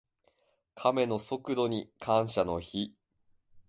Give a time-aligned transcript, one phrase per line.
[0.73, 2.95] カメの速度に感謝の日。